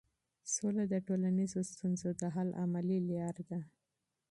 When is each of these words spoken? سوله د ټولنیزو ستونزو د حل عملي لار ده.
سوله 0.53 0.83
د 0.89 0.95
ټولنیزو 1.07 1.59
ستونزو 1.71 2.09
د 2.19 2.21
حل 2.35 2.49
عملي 2.63 2.97
لار 3.09 3.35
ده. 3.49 3.59